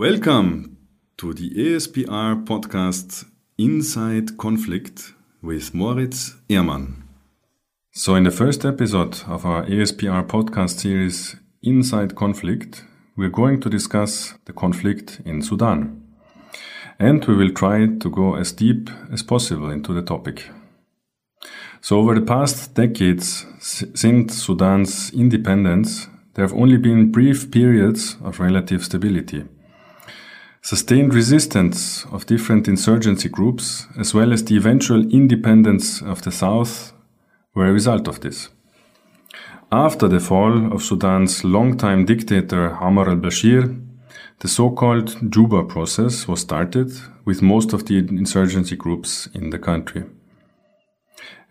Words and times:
Welcome 0.00 0.78
to 1.18 1.34
the 1.34 1.50
ASPR 1.50 2.46
podcast 2.46 3.26
Inside 3.58 4.38
Conflict 4.38 5.12
with 5.42 5.74
Moritz 5.74 6.36
Ehrmann. 6.48 7.02
So, 7.92 8.14
in 8.14 8.24
the 8.24 8.30
first 8.30 8.64
episode 8.64 9.20
of 9.26 9.44
our 9.44 9.66
ASPR 9.66 10.26
podcast 10.26 10.80
series 10.80 11.36
Inside 11.62 12.16
Conflict, 12.16 12.82
we're 13.14 13.28
going 13.28 13.60
to 13.60 13.68
discuss 13.68 14.32
the 14.46 14.54
conflict 14.54 15.20
in 15.26 15.42
Sudan. 15.42 16.02
And 16.98 17.22
we 17.26 17.36
will 17.36 17.52
try 17.52 17.84
to 17.84 18.10
go 18.10 18.36
as 18.36 18.52
deep 18.52 18.88
as 19.12 19.22
possible 19.22 19.68
into 19.68 19.92
the 19.92 20.00
topic. 20.00 20.48
So, 21.82 21.98
over 21.98 22.14
the 22.14 22.24
past 22.24 22.72
decades, 22.72 23.44
since 23.60 24.42
Sudan's 24.42 25.12
independence, 25.12 26.06
there 26.32 26.46
have 26.46 26.56
only 26.56 26.78
been 26.78 27.12
brief 27.12 27.50
periods 27.50 28.16
of 28.24 28.40
relative 28.40 28.82
stability. 28.82 29.44
Sustained 30.62 31.14
resistance 31.14 32.04
of 32.12 32.26
different 32.26 32.68
insurgency 32.68 33.30
groups, 33.30 33.86
as 33.98 34.12
well 34.12 34.30
as 34.30 34.44
the 34.44 34.56
eventual 34.56 35.10
independence 35.10 36.02
of 36.02 36.20
the 36.22 36.30
South, 36.30 36.92
were 37.54 37.66
a 37.66 37.72
result 37.72 38.06
of 38.06 38.20
this. 38.20 38.50
After 39.72 40.06
the 40.06 40.20
fall 40.20 40.70
of 40.72 40.82
Sudan's 40.82 41.44
longtime 41.44 42.04
dictator 42.04 42.76
Omar 42.82 43.08
al-Bashir, 43.08 43.86
the 44.40 44.48
so-called 44.48 45.32
Juba 45.32 45.64
process 45.64 46.28
was 46.28 46.40
started 46.40 46.92
with 47.24 47.40
most 47.40 47.72
of 47.72 47.86
the 47.86 47.96
insurgency 47.98 48.76
groups 48.76 49.28
in 49.32 49.50
the 49.50 49.58
country. 49.58 50.04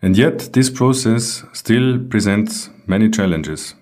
And 0.02 0.16
yet, 0.16 0.52
this 0.52 0.70
process 0.70 1.44
still 1.52 1.98
presents 1.98 2.70
many 2.86 3.10
challenges. 3.10 3.74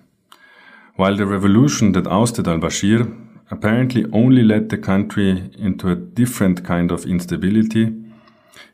While 0.95 1.15
the 1.15 1.27
revolution 1.27 1.91
that 1.91 2.07
ousted 2.07 2.47
al-Bashir 2.47 3.28
apparently 3.51 4.05
only 4.13 4.43
led 4.43 4.69
the 4.69 4.77
country 4.77 5.51
into 5.57 5.89
a 5.89 5.95
different 5.95 6.63
kind 6.63 6.91
of 6.91 7.05
instability, 7.05 7.93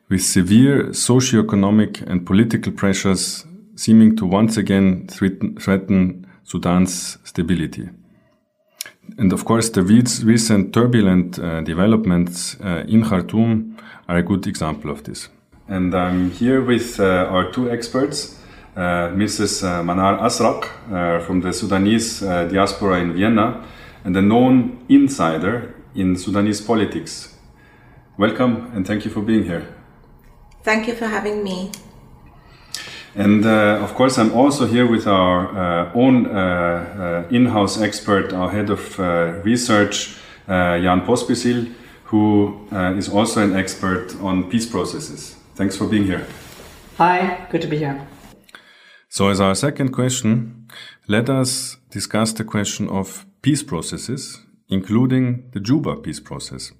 with 0.08 0.22
severe 0.22 0.92
socio-economic 0.92 2.00
and 2.02 2.26
political 2.26 2.72
pressures 2.72 3.44
seeming 3.74 4.16
to 4.16 4.26
once 4.26 4.56
again 4.56 5.06
threaten, 5.08 6.26
Sudan's 6.44 7.18
stability. 7.24 7.88
And 9.18 9.32
of 9.32 9.44
course, 9.44 9.70
the 9.70 9.82
recent 9.82 10.72
turbulent 10.72 11.38
uh, 11.38 11.60
developments 11.62 12.56
uh, 12.60 12.84
in 12.88 13.04
Khartoum 13.04 13.76
are 14.08 14.18
a 14.18 14.22
good 14.22 14.46
example 14.46 14.90
of 14.90 15.02
this. 15.02 15.28
And 15.68 15.94
I'm 15.94 16.30
here 16.30 16.60
with 16.62 17.00
uh, 17.00 17.26
our 17.28 17.50
two 17.50 17.68
experts, 17.70 18.38
uh, 18.76 19.10
Mrs. 19.10 19.64
Uh, 19.64 19.82
Manar 19.82 20.18
Asraq 20.18 20.68
uh, 20.92 21.24
from 21.24 21.40
the 21.40 21.52
Sudanese 21.52 22.20
diaspora 22.20 23.00
in 23.00 23.12
Vienna 23.14 23.64
and 24.06 24.16
a 24.16 24.22
known 24.22 24.78
insider 24.88 25.74
in 25.96 26.16
Sudanese 26.16 26.60
politics. 26.60 27.34
Welcome 28.16 28.70
and 28.72 28.86
thank 28.86 29.04
you 29.04 29.10
for 29.10 29.20
being 29.20 29.44
here. 29.44 29.66
Thank 30.62 30.86
you 30.86 30.94
for 30.94 31.08
having 31.08 31.42
me. 31.42 31.72
And 33.16 33.44
uh, 33.44 33.82
of 33.82 33.94
course, 33.94 34.16
I'm 34.16 34.32
also 34.32 34.66
here 34.66 34.86
with 34.86 35.06
our 35.08 35.48
uh, 35.48 35.92
own 35.94 36.26
uh, 36.26 37.26
in 37.30 37.46
house 37.46 37.80
expert, 37.80 38.32
our 38.32 38.50
head 38.50 38.70
of 38.70 38.98
research, 39.44 40.16
Jan 40.46 41.00
Pospisil, 41.00 41.72
who 42.04 42.68
is 42.96 43.08
also 43.08 43.42
an 43.42 43.56
expert 43.56 44.14
on 44.20 44.48
peace 44.50 44.66
processes. 44.66 45.34
Thanks 45.56 45.76
for 45.76 45.86
being 45.88 46.04
here. 46.04 46.26
Hi, 46.98 47.46
good 47.50 47.62
to 47.62 47.66
be 47.66 47.78
here. 47.78 48.06
So, 49.08 49.28
as 49.30 49.40
our 49.40 49.54
second 49.54 49.92
question, 49.92 50.68
let 51.08 51.28
us 51.28 51.78
discuss 51.90 52.32
the 52.32 52.44
question 52.44 52.88
of 52.88 53.26
peace 53.46 53.62
processes, 53.62 54.40
including 54.68 55.48
the 55.52 55.60
Juba 55.60 55.94
peace 55.94 56.18
process. 56.18 56.72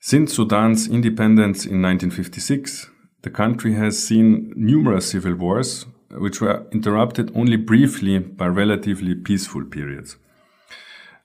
Since 0.00 0.34
Sudan's 0.34 0.88
independence 0.88 1.64
in 1.64 1.80
1956, 1.80 2.90
the 3.22 3.30
country 3.30 3.74
has 3.74 4.02
seen 4.02 4.52
numerous 4.56 5.10
civil 5.10 5.36
wars, 5.36 5.86
which 6.10 6.40
were 6.40 6.66
interrupted 6.72 7.30
only 7.36 7.54
briefly 7.54 8.18
by 8.18 8.48
relatively 8.48 9.14
peaceful 9.14 9.64
periods. 9.64 10.16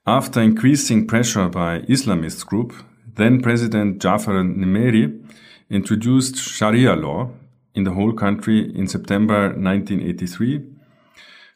After 0.06 0.42
increasing 0.42 1.08
pressure 1.08 1.50
by 1.50 1.80
Islamist 1.90 2.46
group, 2.46 2.72
then 3.16 3.42
President 3.42 4.00
Jaafar 4.00 4.44
Nimeiry 4.44 5.28
introduced 5.72 6.38
Sharia 6.38 6.96
law 6.96 7.32
in 7.74 7.84
the 7.84 7.94
whole 7.94 8.14
country 8.14 8.60
in 8.76 8.86
September 8.88 9.48
1983, 9.58 10.62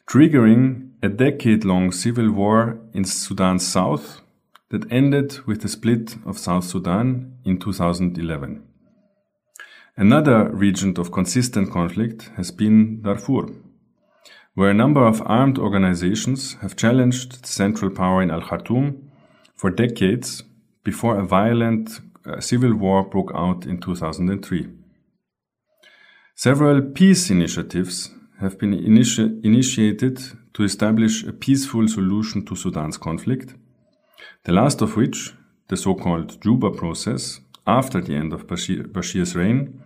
triggering 0.08 0.90
a 1.02 1.08
decade 1.08 1.64
long 1.64 1.92
civil 1.92 2.30
war 2.30 2.78
in 2.94 3.04
Sudan's 3.04 3.66
south 3.66 4.22
that 4.70 4.90
ended 4.90 5.46
with 5.46 5.60
the 5.60 5.68
split 5.68 6.16
of 6.24 6.38
South 6.38 6.64
Sudan 6.64 7.36
in 7.44 7.58
2011. 7.58 8.62
Another 9.96 10.48
region 10.50 10.94
of 10.98 11.12
consistent 11.12 11.70
conflict 11.70 12.30
has 12.36 12.50
been 12.50 13.02
Darfur, 13.02 13.48
where 14.54 14.70
a 14.70 14.74
number 14.74 15.06
of 15.06 15.22
armed 15.26 15.58
organizations 15.58 16.54
have 16.62 16.76
challenged 16.76 17.44
central 17.44 17.90
power 17.90 18.22
in 18.22 18.30
Al 18.30 18.40
Khartoum 18.40 19.10
for 19.56 19.70
decades 19.70 20.42
before 20.84 21.18
a 21.18 21.26
violent 21.26 22.00
a 22.24 22.40
civil 22.42 22.74
war 22.74 23.04
broke 23.04 23.32
out 23.34 23.66
in 23.66 23.78
2003. 23.78 24.68
Several 26.34 26.82
peace 26.82 27.30
initiatives 27.30 28.10
have 28.40 28.58
been 28.58 28.72
initi 28.72 29.44
initiated 29.44 30.18
to 30.54 30.62
establish 30.64 31.24
a 31.24 31.32
peaceful 31.32 31.88
solution 31.88 32.44
to 32.44 32.54
Sudan's 32.54 32.96
conflict, 32.96 33.54
the 34.44 34.52
last 34.52 34.82
of 34.82 34.96
which, 34.96 35.34
the 35.68 35.76
so-called 35.76 36.40
Juba 36.40 36.70
process, 36.70 37.40
after 37.66 38.00
the 38.00 38.14
end 38.14 38.32
of 38.32 38.46
Bashir, 38.46 38.86
Bashir's 38.86 39.34
reign, 39.34 39.80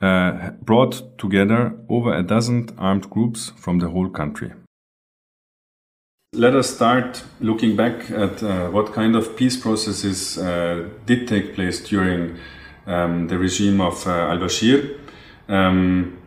uh, 0.00 0.50
brought 0.62 1.18
together 1.18 1.76
over 1.88 2.14
a 2.14 2.22
dozen 2.22 2.68
armed 2.78 3.08
groups 3.10 3.52
from 3.56 3.78
the 3.78 3.88
whole 3.88 4.08
country. 4.10 4.52
Let 6.34 6.54
us 6.54 6.74
start 6.74 7.22
looking 7.40 7.76
back 7.76 8.10
at 8.10 8.42
uh, 8.42 8.68
what 8.70 8.92
kind 8.92 9.14
of 9.14 9.36
peace 9.36 9.56
processes 9.56 10.36
uh, 10.36 10.88
did 11.06 11.28
take 11.28 11.54
place 11.54 11.88
during 11.88 12.36
um, 12.86 13.28
the 13.28 13.38
regime 13.38 13.80
of 13.80 14.06
uh, 14.06 14.10
al 14.10 14.38
Bashir. 14.38 14.98
Um, 15.48 16.18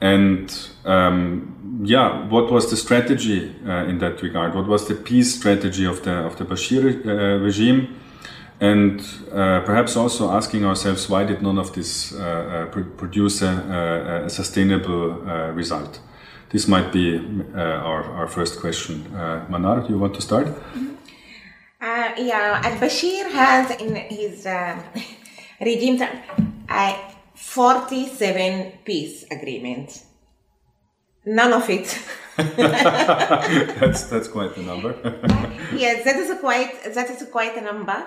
and 0.00 0.68
um, 0.84 1.82
yeah, 1.84 2.26
what 2.28 2.50
was 2.50 2.70
the 2.70 2.76
strategy 2.76 3.54
uh, 3.66 3.84
in 3.86 3.98
that 3.98 4.22
regard? 4.22 4.54
What 4.54 4.66
was 4.66 4.88
the 4.88 4.94
peace 4.94 5.34
strategy 5.34 5.84
of 5.84 6.02
the, 6.02 6.12
of 6.12 6.36
the 6.36 6.44
Bashir 6.44 7.06
uh, 7.06 7.42
regime? 7.42 7.96
And 8.58 9.00
uh, 9.32 9.60
perhaps 9.60 9.96
also 9.96 10.30
asking 10.30 10.64
ourselves 10.64 11.10
why 11.10 11.24
did 11.24 11.42
none 11.42 11.58
of 11.58 11.74
this 11.74 12.12
pr 12.12 12.80
produce 12.96 13.42
a, 13.42 14.24
a 14.26 14.30
sustainable 14.30 15.08
result? 15.52 16.00
This 16.50 16.68
might 16.68 16.92
be 16.92 17.18
uh, 17.18 17.60
our, 17.60 18.04
our 18.04 18.28
first 18.28 18.60
question. 18.60 19.04
Uh, 19.14 19.44
Manar, 19.48 19.80
do 19.80 19.88
you 19.92 19.98
want 19.98 20.14
to 20.14 20.22
start? 20.22 20.46
Uh, 21.80 22.12
yeah, 22.16 22.62
Al 22.64 22.78
Bashir 22.78 23.30
has 23.32 23.70
in 23.80 23.96
his 23.96 24.46
uh, 24.46 24.80
regime 25.60 26.00
uh, 26.68 26.96
47 27.36 28.80
peace 28.84 29.24
agreements. 29.30 30.04
None 31.26 31.52
of 31.52 31.68
it. 31.68 31.98
that's 32.36 34.04
that's 34.04 34.28
quite 34.28 34.54
the 34.54 34.62
number. 34.62 34.94
yes, 35.74 36.04
that 36.04 36.16
is 36.16 36.30
a 36.30 36.36
quite 36.36 36.94
that 36.94 37.10
is 37.10 37.22
a 37.22 37.26
quite 37.26 37.56
a 37.56 37.60
number, 37.60 38.06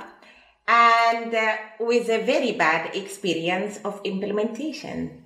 and 0.67 1.33
uh, 1.33 1.55
with 1.79 2.09
a 2.09 2.23
very 2.23 2.53
bad 2.53 2.95
experience 2.95 3.79
of 3.83 4.01
implementation. 4.03 5.25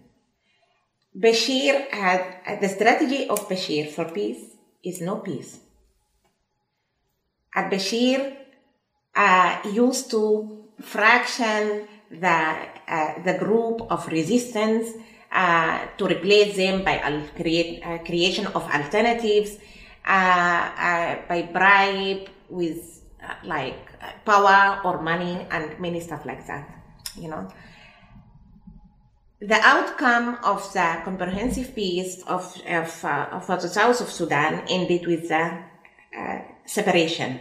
Bashir 1.15 1.89
had 1.91 2.59
the 2.59 2.69
strategy 2.69 3.29
of 3.29 3.47
Bashir 3.47 3.89
for 3.89 4.05
peace 4.05 4.55
is 4.83 4.99
no 4.99 5.17
peace. 5.17 5.59
Al 7.55 7.69
Bashir 7.69 8.35
uh, 9.15 9.61
used 9.71 10.09
to 10.09 10.65
fraction 10.81 11.87
the 12.09 12.27
uh, 12.27 12.65
the 13.23 13.35
group 13.39 13.81
of 13.89 14.07
resistance 14.07 14.89
uh, 15.31 15.87
to 15.97 16.05
replace 16.05 16.55
them 16.55 16.83
by 16.83 16.99
al- 16.99 17.27
create, 17.35 17.81
uh, 17.85 17.97
creation 17.99 18.45
of 18.47 18.63
alternatives 18.69 19.57
uh, 20.05 20.63
uh, 20.77 21.15
by 21.27 21.41
bribe 21.41 22.29
with 22.49 23.01
like 23.43 23.79
power 24.25 24.81
or 24.83 25.01
money 25.01 25.47
and 25.49 25.79
many 25.79 25.99
stuff 25.99 26.25
like 26.25 26.45
that. 26.47 26.69
You 27.15 27.29
know 27.29 27.47
the 29.43 29.59
outcome 29.61 30.37
of 30.43 30.71
the 30.71 31.01
comprehensive 31.03 31.75
peace 31.75 32.23
of, 32.27 32.55
of, 32.65 33.03
uh, 33.03 33.27
of 33.31 33.45
the 33.47 33.67
south 33.67 33.99
of 33.99 34.09
Sudan 34.09 34.63
ended 34.69 35.05
with 35.05 35.27
the 35.27 35.63
uh, 36.17 36.39
separation. 36.65 37.39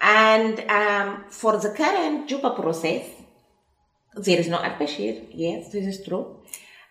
And 0.00 0.58
um, 0.68 1.24
for 1.28 1.56
the 1.58 1.70
current 1.70 2.28
Juba 2.28 2.50
process, 2.50 3.06
there 4.16 4.38
is 4.38 4.48
no 4.48 4.56
al-Bashir, 4.56 5.26
yes, 5.32 5.70
this 5.72 5.84
is 5.86 6.04
true. 6.06 6.36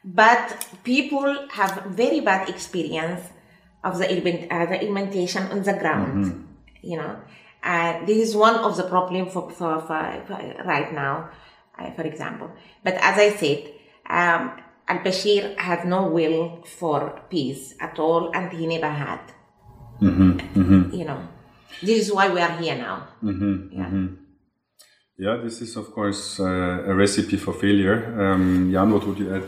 But 0.03 0.67
people 0.83 1.47
have 1.51 1.83
very 1.87 2.19
bad 2.19 2.47
experience 2.49 3.21
of 3.83 3.97
the, 3.97 4.05
uh, 4.05 4.65
the 4.65 4.81
implementation 4.81 5.43
on 5.43 5.63
the 5.63 5.73
ground, 5.73 6.25
mm-hmm. 6.25 6.41
you 6.81 6.97
know. 6.97 7.19
Uh, 7.63 8.05
this 8.05 8.29
is 8.29 8.35
one 8.35 8.55
of 8.55 8.77
the 8.77 8.83
problem 8.83 9.27
for, 9.27 9.49
for, 9.49 9.81
for, 9.81 10.23
for 10.27 10.63
right 10.65 10.93
now, 10.93 11.29
uh, 11.79 11.89
for 11.91 12.03
example. 12.03 12.51
But 12.83 12.93
as 12.95 13.17
I 13.17 13.31
said, 13.31 13.71
um, 14.07 14.61
al-Bashir 14.87 15.57
had 15.57 15.87
no 15.87 16.07
will 16.07 16.61
for 16.63 17.21
peace 17.29 17.73
at 17.79 17.97
all, 17.97 18.31
and 18.35 18.51
he 18.51 18.67
never 18.67 18.89
had. 18.89 19.19
You 20.93 21.05
know, 21.05 21.27
this 21.81 22.07
is 22.07 22.13
why 22.13 22.29
we 22.29 22.39
are 22.41 22.55
here 22.57 22.75
now. 22.75 23.07
Yeah. 23.71 24.24
Yeah, 25.17 25.37
this 25.37 25.61
is 25.61 25.77
of 25.77 25.91
course 25.93 26.39
uh, 26.39 26.43
a 26.91 26.93
recipe 26.93 27.37
for 27.37 27.53
failure. 27.53 27.99
Um, 28.21 28.71
Jan, 28.71 28.91
what 28.91 29.07
would 29.07 29.17
you 29.17 29.35
add? 29.35 29.43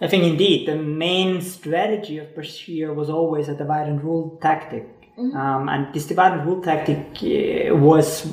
I 0.00 0.06
think 0.06 0.22
indeed 0.22 0.68
the 0.68 0.76
main 0.76 1.42
strategy 1.42 2.18
of 2.18 2.28
Bashir 2.28 2.94
was 2.94 3.10
always 3.10 3.48
a 3.48 3.54
divide 3.54 3.88
and 3.88 4.02
rule 4.02 4.38
tactic. 4.40 4.86
Um, 5.18 5.68
and 5.68 5.92
this 5.92 6.06
divide 6.06 6.32
and 6.38 6.46
rule 6.46 6.62
tactic 6.62 6.98
uh, 7.22 7.74
was, 7.74 8.32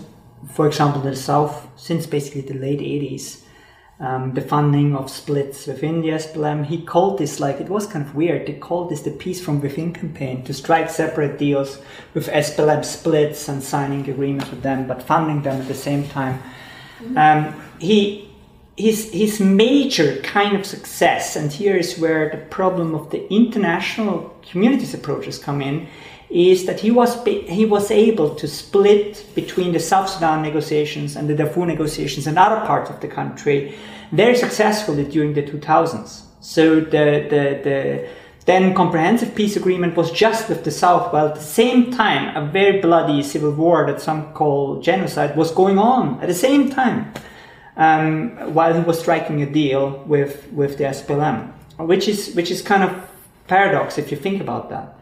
for 0.53 0.67
example, 0.67 1.01
in 1.01 1.09
the 1.09 1.15
South 1.15 1.67
since 1.75 2.05
basically 2.05 2.41
the 2.41 2.53
late 2.53 2.79
80s. 2.79 3.41
Um, 3.97 4.33
the 4.33 4.41
funding 4.41 4.93
of 4.93 5.09
splits 5.09 5.67
within 5.67 6.01
the 6.01 6.09
SPLM. 6.09 6.65
He 6.65 6.81
called 6.81 7.17
this 7.17 7.39
like 7.39 7.61
it 7.61 7.69
was 7.69 7.87
kind 7.87 8.05
of 8.05 8.13
weird. 8.13 8.45
They 8.45 8.53
called 8.53 8.89
this 8.89 9.01
the 9.01 9.11
peace 9.11 9.41
from 9.41 9.61
within 9.61 9.93
campaign 9.93 10.43
to 10.43 10.53
strike 10.53 10.89
separate 10.89 11.39
deals 11.39 11.79
with 12.13 12.27
SPLM 12.27 12.83
splits 12.83 13.47
and 13.47 13.63
signing 13.63 14.09
agreements 14.09 14.49
with 14.49 14.63
them, 14.63 14.85
but 14.85 15.01
funding 15.01 15.43
them 15.43 15.61
at 15.61 15.69
the 15.69 15.73
same 15.73 16.09
time. 16.09 16.43
Um, 17.15 17.55
he 17.79 18.24
his 18.77 19.11
his 19.11 19.39
major 19.39 20.17
kind 20.21 20.55
of 20.55 20.65
success, 20.65 21.35
and 21.35 21.51
here 21.51 21.77
is 21.77 21.97
where 21.97 22.29
the 22.29 22.37
problem 22.37 22.93
of 22.93 23.09
the 23.09 23.31
international 23.33 24.35
community's 24.49 24.93
approaches 24.93 25.37
come 25.37 25.61
in, 25.61 25.87
is 26.29 26.65
that 26.65 26.81
he 26.81 26.91
was 26.91 27.23
he 27.23 27.65
was 27.65 27.89
able 27.89 28.35
to 28.35 28.47
split 28.47 29.25
between 29.33 29.71
the 29.71 29.79
South 29.79 30.09
Sudan 30.09 30.41
negotiations 30.41 31.15
and 31.15 31.29
the 31.29 31.35
Darfur 31.35 31.65
negotiations 31.65 32.27
and 32.27 32.37
other 32.37 32.65
parts 32.65 32.89
of 32.89 32.99
the 32.99 33.07
country 33.07 33.75
very 34.11 34.35
successfully 34.35 35.05
during 35.05 35.33
the 35.33 35.43
2000s. 35.43 36.21
So 36.41 36.75
the 36.81 37.27
the 37.29 37.43
the 37.63 38.07
then 38.45 38.75
comprehensive 38.75 39.33
peace 39.33 39.55
agreement 39.55 39.95
was 39.95 40.11
just 40.11 40.49
with 40.49 40.63
the 40.65 40.69
South, 40.69 41.11
while 41.11 41.29
at 41.29 41.35
the 41.35 41.41
same 41.41 41.91
time 41.91 42.35
a 42.35 42.45
very 42.51 42.79
bloody 42.79 43.23
civil 43.23 43.51
war 43.51 43.87
that 43.87 44.01
some 44.01 44.33
call 44.33 44.81
genocide 44.81 45.35
was 45.35 45.49
going 45.51 45.79
on 45.79 46.19
at 46.21 46.27
the 46.27 46.33
same 46.33 46.69
time 46.69 47.11
um, 47.77 48.53
while 48.53 48.73
he 48.73 48.81
was 48.81 48.99
striking 48.99 49.41
a 49.41 49.45
deal 49.45 50.03
with 50.05 50.51
with 50.51 50.77
the 50.77 50.85
SPLM, 50.85 51.51
which 51.77 52.07
is 52.07 52.33
which 52.35 52.51
is 52.51 52.61
kind 52.61 52.83
of 52.83 52.91
paradox 53.47 53.97
if 53.97 54.11
you 54.11 54.17
think 54.17 54.41
about 54.41 54.69
that. 54.69 54.95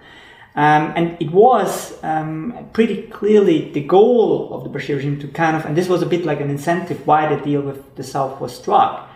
Um, 0.55 0.93
and 0.95 1.17
it 1.19 1.31
was 1.31 1.97
um, 2.03 2.69
pretty 2.73 3.03
clearly 3.07 3.71
the 3.71 3.81
goal 3.81 4.53
of 4.53 4.63
the 4.63 4.69
Bashir 4.69 4.97
regime 4.97 5.19
to 5.21 5.27
kind 5.27 5.57
of, 5.57 5.65
and 5.65 5.75
this 5.75 5.89
was 5.89 6.03
a 6.03 6.05
bit 6.05 6.25
like 6.25 6.41
an 6.41 6.51
incentive 6.51 7.07
why 7.07 7.33
the 7.35 7.43
deal 7.43 7.61
with 7.61 7.95
the 7.95 8.03
South 8.03 8.39
was 8.39 8.55
struck, 8.55 9.09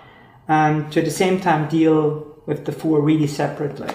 um, 0.47 0.89
to 0.89 0.99
at 0.99 1.05
the 1.05 1.11
same 1.11 1.39
time 1.39 1.69
deal 1.69 2.35
with 2.47 2.65
Darfur 2.65 2.99
really 3.01 3.27
separately. 3.27 3.89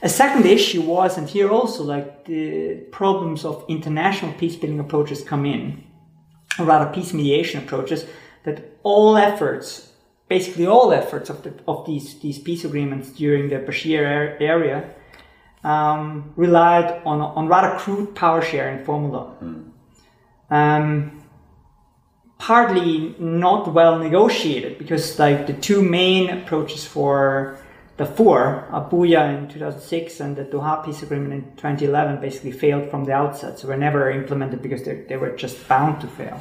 A 0.00 0.08
second 0.08 0.46
issue 0.46 0.80
was, 0.80 1.18
and 1.18 1.28
here 1.28 1.50
also 1.50 1.82
like 1.82 2.24
the 2.24 2.76
problems 2.90 3.44
of 3.44 3.64
international 3.68 4.32
peace 4.34 4.56
building 4.56 4.80
approaches 4.80 5.22
come 5.22 5.44
in, 5.44 5.84
or 6.58 6.64
rather 6.64 6.90
peace 6.90 7.12
mediation 7.12 7.62
approaches, 7.62 8.06
that 8.46 8.78
all 8.82 9.16
efforts, 9.16 9.92
basically 10.28 10.66
all 10.66 10.92
efforts 10.92 11.28
of, 11.28 11.42
the, 11.42 11.52
of 11.68 11.84
these, 11.84 12.18
these 12.20 12.38
peace 12.38 12.64
agreements 12.64 13.10
during 13.10 13.48
the 13.48 13.56
Bashir 13.56 14.40
area 14.40 14.88
um, 15.64 16.32
relied 16.36 17.02
on, 17.04 17.20
on 17.20 17.48
rather 17.48 17.76
crude 17.76 18.14
power 18.14 18.40
sharing 18.40 18.84
formula. 18.84 19.34
Um, 20.48 21.22
partly 22.38 23.16
not 23.18 23.72
well 23.74 23.98
negotiated 23.98 24.78
because 24.78 25.18
like 25.18 25.48
the 25.48 25.52
two 25.52 25.82
main 25.82 26.30
approaches 26.30 26.86
for 26.86 27.58
Darfur, 27.98 28.68
Abuja 28.70 29.36
in 29.36 29.48
2006 29.48 30.20
and 30.20 30.36
the 30.36 30.44
Doha 30.44 30.84
peace 30.84 31.02
agreement 31.02 31.32
in 31.32 31.42
2011 31.56 32.20
basically 32.20 32.52
failed 32.52 32.90
from 32.90 33.04
the 33.04 33.12
outset. 33.12 33.58
So 33.58 33.66
were 33.66 33.76
never 33.76 34.10
implemented 34.10 34.62
because 34.62 34.84
they, 34.84 35.00
they 35.08 35.16
were 35.16 35.30
just 35.30 35.66
bound 35.66 36.00
to 36.02 36.06
fail. 36.06 36.38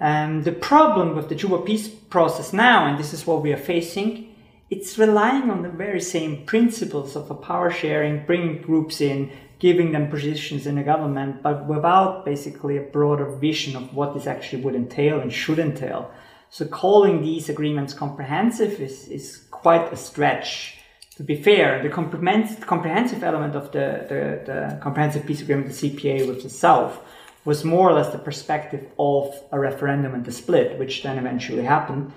Um, 0.00 0.42
the 0.44 0.52
problem 0.52 1.14
with 1.14 1.28
the 1.28 1.34
Juba 1.34 1.58
peace 1.58 1.88
process 1.88 2.52
now, 2.52 2.86
and 2.86 2.98
this 2.98 3.12
is 3.12 3.26
what 3.26 3.42
we 3.42 3.52
are 3.52 3.58
facing, 3.58 4.34
it's 4.70 4.96
relying 4.96 5.50
on 5.50 5.62
the 5.62 5.68
very 5.68 6.00
same 6.00 6.46
principles 6.46 7.16
of 7.16 7.30
a 7.30 7.34
power 7.34 7.70
sharing, 7.70 8.24
bringing 8.24 8.62
groups 8.62 9.00
in, 9.00 9.30
giving 9.58 9.92
them 9.92 10.08
positions 10.08 10.66
in 10.66 10.76
the 10.76 10.82
government, 10.82 11.42
but 11.42 11.66
without 11.66 12.24
basically 12.24 12.78
a 12.78 12.80
broader 12.80 13.26
vision 13.26 13.76
of 13.76 13.94
what 13.94 14.14
this 14.14 14.26
actually 14.26 14.62
would 14.62 14.74
entail 14.74 15.20
and 15.20 15.32
should 15.32 15.58
entail. 15.58 16.10
So 16.48 16.66
calling 16.66 17.20
these 17.20 17.48
agreements 17.48 17.92
comprehensive 17.92 18.80
is, 18.80 19.06
is 19.08 19.44
quite 19.50 19.92
a 19.92 19.96
stretch. 19.96 20.78
To 21.16 21.22
be 21.22 21.36
fair, 21.36 21.82
the 21.82 21.90
comprehensive 21.90 23.22
element 23.22 23.54
of 23.54 23.70
the, 23.72 24.06
the, 24.08 24.52
the 24.52 24.78
comprehensive 24.80 25.26
peace 25.26 25.42
agreement, 25.42 25.68
the 25.68 25.90
CPA 25.90 26.26
with 26.26 26.42
the 26.42 26.48
South, 26.48 26.98
was 27.44 27.64
more 27.64 27.88
or 27.88 27.92
less 27.92 28.12
the 28.12 28.18
perspective 28.18 28.86
of 28.98 29.34
a 29.50 29.58
referendum 29.58 30.14
and 30.14 30.24
the 30.24 30.32
split, 30.32 30.78
which 30.78 31.02
then 31.02 31.18
eventually 31.18 31.64
happened. 31.64 32.12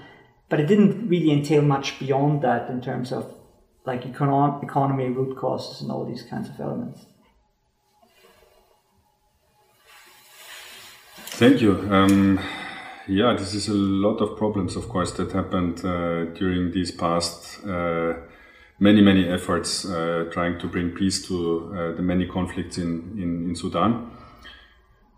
But 0.49 0.59
it 0.59 0.67
didn't 0.67 1.07
really 1.07 1.31
entail 1.31 1.61
much 1.61 1.99
beyond 1.99 2.41
that 2.41 2.69
in 2.69 2.81
terms 2.81 3.11
of 3.11 3.33
like 3.85 4.03
econo- 4.03 4.61
economy, 4.63 5.07
root 5.09 5.37
causes, 5.37 5.81
and 5.81 5.91
all 5.91 6.05
these 6.05 6.23
kinds 6.23 6.49
of 6.49 6.59
elements. 6.59 7.05
Thank 11.15 11.61
you. 11.61 11.71
Um, 11.91 12.39
yeah, 13.07 13.33
this 13.33 13.53
is 13.53 13.67
a 13.67 13.73
lot 13.73 14.21
of 14.21 14.37
problems, 14.37 14.75
of 14.75 14.87
course, 14.87 15.11
that 15.13 15.31
happened 15.31 15.83
uh, 15.83 16.25
during 16.35 16.71
these 16.71 16.91
past 16.91 17.65
uh, 17.65 18.13
many, 18.79 19.01
many 19.01 19.27
efforts 19.27 19.83
uh, 19.85 20.29
trying 20.31 20.59
to 20.59 20.67
bring 20.67 20.91
peace 20.91 21.25
to 21.27 21.73
uh, 21.75 21.95
the 21.95 22.01
many 22.01 22.27
conflicts 22.27 22.77
in, 22.77 23.17
in, 23.17 23.49
in 23.49 23.55
Sudan. 23.55 24.11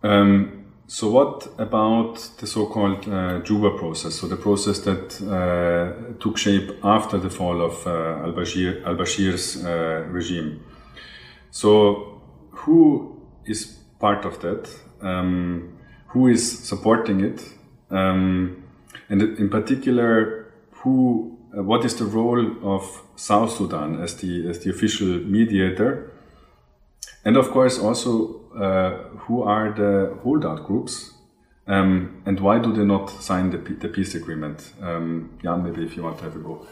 Um, 0.06 0.66
so, 0.86 1.10
what 1.10 1.48
about 1.58 2.14
the 2.38 2.46
so 2.46 2.66
called 2.66 3.08
uh, 3.08 3.40
Juba 3.40 3.76
process? 3.76 4.14
So, 4.14 4.28
the 4.28 4.36
process 4.36 4.78
that 4.80 5.20
uh, 5.20 6.14
took 6.20 6.38
shape 6.38 6.70
after 6.84 7.18
the 7.18 7.30
fall 7.30 7.60
of 7.60 7.84
al 7.86 8.32
Bashir, 8.32 8.86
al 8.86 8.94
Bashir's 8.94 9.64
regime. 10.12 10.60
So, 11.50 12.22
who 12.50 13.20
is 13.46 13.78
part 13.98 14.24
of 14.24 14.40
that? 14.42 14.70
Um, 15.00 15.76
who 16.08 16.28
is 16.28 16.58
supporting 16.66 17.20
it, 17.20 17.42
um, 17.90 18.62
and 19.08 19.22
in 19.22 19.48
particular, 19.50 20.52
who, 20.70 21.36
uh, 21.56 21.62
what 21.62 21.84
is 21.84 21.96
the 21.96 22.04
role 22.04 22.46
of 22.62 23.02
South 23.16 23.56
Sudan 23.56 24.00
as 24.00 24.16
the 24.16 24.48
as 24.48 24.60
the 24.60 24.70
official 24.70 25.08
mediator, 25.08 26.12
and 27.24 27.36
of 27.36 27.50
course 27.50 27.78
also 27.78 28.10
uh, 28.20 28.45
who 28.56 29.42
are 29.42 29.72
the 29.72 30.16
holdout 30.22 30.66
groups, 30.66 31.12
um, 31.66 32.22
and 32.26 32.40
why 32.40 32.58
do 32.58 32.72
they 32.72 32.84
not 32.84 33.10
sign 33.22 33.50
the, 33.50 33.58
the 33.58 33.88
peace 33.88 34.14
agreement? 34.14 34.72
Um, 34.80 35.38
Jan, 35.42 35.64
maybe 35.64 35.84
if 35.84 35.96
you 35.96 36.02
want 36.02 36.18
to 36.18 36.24
have 36.24 36.36
a 36.36 36.38
go. 36.38 36.66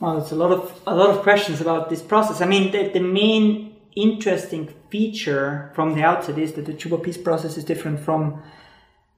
Well, 0.00 0.18
there's 0.18 0.32
a 0.32 0.36
lot 0.36 0.52
of 0.52 0.80
a 0.86 0.94
lot 0.94 1.10
of 1.10 1.22
questions 1.22 1.60
about 1.60 1.90
this 1.90 2.02
process. 2.02 2.40
I 2.40 2.46
mean, 2.46 2.70
the, 2.70 2.88
the 2.88 3.00
main 3.00 3.74
interesting 3.96 4.72
feature 4.90 5.72
from 5.74 5.94
the 5.94 6.04
outset 6.04 6.38
is 6.38 6.52
that 6.52 6.66
the 6.66 6.72
Juba 6.72 6.98
peace 6.98 7.16
process 7.16 7.56
is 7.56 7.64
different 7.64 7.98
from 8.00 8.42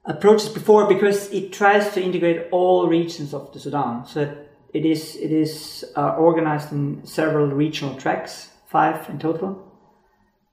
approaches 0.05 0.49
before 0.49 0.87
because 0.87 1.31
it 1.31 1.53
tries 1.53 1.93
to 1.93 2.01
integrate 2.01 2.47
all 2.51 2.87
regions 2.87 3.33
of 3.33 3.53
the 3.53 3.59
Sudan. 3.59 4.05
So 4.07 4.35
it 4.73 4.85
is 4.85 5.15
it 5.17 5.31
is 5.31 5.85
uh, 5.95 6.15
organized 6.15 6.71
in 6.71 7.05
several 7.05 7.47
regional 7.47 7.95
tracks, 7.95 8.49
five 8.67 9.07
in 9.07 9.19
total. 9.19 9.70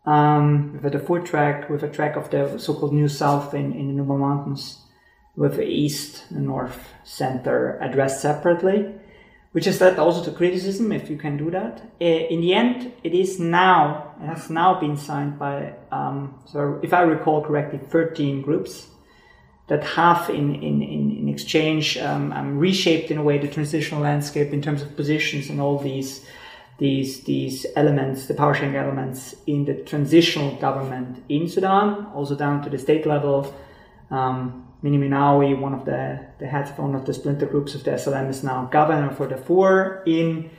Um, 0.08 0.72
with 0.72 0.86
a 0.86 0.90
Darfur 0.90 1.20
track, 1.20 1.68
with 1.68 1.82
a 1.82 1.88
track 1.88 2.16
of 2.16 2.30
the 2.30 2.58
so-called 2.58 2.94
New 2.94 3.08
South 3.08 3.52
in, 3.52 3.74
in 3.74 3.84
the 3.88 4.02
Nuba 4.02 4.18
Mountains, 4.18 4.62
with 5.36 5.56
the 5.56 5.66
East, 5.66 6.24
the 6.30 6.40
North, 6.40 6.78
Center 7.04 7.78
addressed 7.80 8.22
separately 8.22 8.94
which 9.52 9.66
is 9.66 9.80
led 9.80 9.98
also 9.98 10.22
to 10.22 10.36
criticism 10.36 10.92
if 10.92 11.08
you 11.08 11.16
can 11.16 11.36
do 11.36 11.50
that. 11.50 11.82
In 12.00 12.40
the 12.40 12.54
end, 12.54 12.92
it 13.02 13.14
is 13.14 13.40
now, 13.40 14.14
it 14.22 14.26
has 14.26 14.50
now 14.50 14.78
been 14.78 14.96
signed 14.96 15.38
by, 15.38 15.74
um, 15.90 16.38
so 16.46 16.78
if 16.82 16.92
I 16.92 17.02
recall 17.02 17.42
correctly, 17.44 17.78
13 17.78 18.42
groups 18.42 18.86
that 19.68 19.84
have 19.84 20.30
in, 20.30 20.54
in, 20.56 20.82
in, 20.82 21.28
exchange 21.28 21.98
um, 21.98 22.32
um, 22.32 22.58
reshaped 22.58 23.10
in 23.10 23.18
a 23.18 23.22
way 23.22 23.38
the 23.38 23.48
transitional 23.48 24.00
landscape 24.00 24.52
in 24.52 24.62
terms 24.62 24.80
of 24.80 24.96
positions 24.96 25.50
and 25.50 25.60
all 25.60 25.78
these 25.78 26.24
these 26.78 27.23
these 27.25 27.66
elements, 27.76 28.26
the 28.26 28.35
power 28.35 28.54
sharing 28.54 28.76
elements 28.76 29.35
in 29.47 29.64
the 29.64 29.75
transitional 29.75 30.56
government 30.56 31.23
in 31.28 31.49
Sudan, 31.49 32.06
also 32.14 32.35
down 32.35 32.62
to 32.62 32.70
the 32.70 32.78
state 32.78 33.06
level. 33.06 33.54
Um, 34.11 34.64
Minni 34.80 34.99
Minawi, 34.99 35.58
one 35.58 35.75
of 35.75 35.85
the, 35.85 36.25
the 36.38 36.47
heads 36.47 36.70
of 36.70 36.78
one 36.78 36.94
of 36.94 37.04
the 37.04 37.12
splinter 37.12 37.47
groups 37.47 37.75
of 37.75 37.82
the 37.82 37.90
SLM, 37.90 38.28
is 38.28 38.44
now 38.44 38.66
governor 38.66 39.11
for 39.11 39.26
Darfur 39.26 40.04
in 40.06 40.50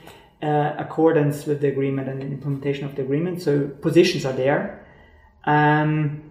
uh, 0.42 0.74
accordance 0.78 1.46
with 1.46 1.62
the 1.62 1.68
agreement 1.68 2.08
and 2.08 2.22
implementation 2.22 2.84
of 2.84 2.94
the 2.96 3.02
agreement. 3.02 3.40
So 3.40 3.68
positions 3.68 4.26
are 4.26 4.34
there. 4.34 4.86
Um, 5.44 6.30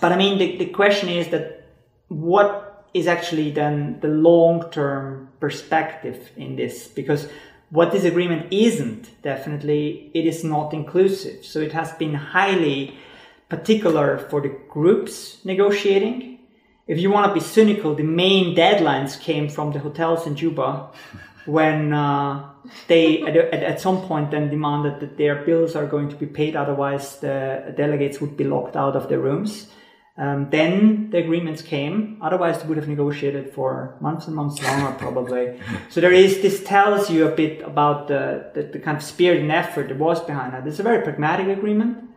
but 0.00 0.12
I 0.12 0.16
mean, 0.16 0.38
the, 0.38 0.58
the 0.58 0.66
question 0.66 1.08
is 1.08 1.28
that 1.28 1.68
what 2.08 2.86
is 2.92 3.06
actually 3.06 3.50
then 3.50 3.98
the 4.00 4.08
long 4.08 4.70
term 4.70 5.28
perspective 5.40 6.30
in 6.36 6.56
this? 6.56 6.86
Because 6.86 7.28
what 7.70 7.92
this 7.92 8.04
agreement 8.04 8.52
isn't, 8.52 9.22
definitely, 9.22 10.10
it 10.12 10.26
is 10.26 10.42
not 10.42 10.74
inclusive. 10.74 11.44
So 11.44 11.60
it 11.60 11.72
has 11.72 11.92
been 11.92 12.14
highly 12.14 12.96
particular 13.48 14.18
for 14.18 14.40
the 14.40 14.56
groups 14.68 15.44
negotiating. 15.44 16.38
If 16.86 16.98
you 16.98 17.10
want 17.10 17.28
to 17.28 17.34
be 17.34 17.40
cynical, 17.40 17.94
the 17.94 18.02
main 18.02 18.56
deadlines 18.56 19.20
came 19.20 19.48
from 19.48 19.72
the 19.72 19.78
hotels 19.78 20.26
in 20.26 20.34
Juba 20.34 20.90
when 21.46 21.92
uh, 21.92 22.50
they 22.88 23.22
at, 23.22 23.36
at, 23.36 23.80
some 23.80 24.02
point 24.02 24.30
then 24.30 24.50
demanded 24.50 25.00
that 25.00 25.16
their 25.16 25.44
bills 25.44 25.74
are 25.74 25.86
going 25.86 26.08
to 26.08 26.16
be 26.16 26.26
paid, 26.26 26.56
otherwise 26.56 27.18
the 27.20 27.72
delegates 27.76 28.20
would 28.20 28.36
be 28.36 28.44
locked 28.44 28.76
out 28.76 28.96
of 28.96 29.08
their 29.08 29.20
rooms. 29.20 29.68
Um, 30.20 30.50
then 30.50 31.08
the 31.08 31.16
agreements 31.16 31.62
came. 31.62 32.18
Otherwise, 32.20 32.60
they 32.60 32.68
would 32.68 32.76
have 32.76 32.88
negotiated 32.88 33.54
for 33.54 33.96
months 34.00 34.26
and 34.26 34.36
months 34.36 34.62
longer, 34.62 34.92
probably. 34.98 35.58
so 35.88 36.02
there 36.02 36.12
is. 36.12 36.42
This 36.42 36.62
tells 36.62 37.08
you 37.08 37.26
a 37.26 37.34
bit 37.34 37.62
about 37.62 38.08
the, 38.08 38.50
the, 38.52 38.64
the 38.64 38.78
kind 38.80 38.98
of 38.98 39.02
spirit 39.02 39.40
and 39.40 39.50
effort 39.50 39.88
that 39.88 39.96
was 39.96 40.22
behind 40.22 40.52
that. 40.52 40.66
It's 40.66 40.78
a 40.78 40.82
very 40.82 41.02
pragmatic 41.02 41.48
agreement. 41.48 42.10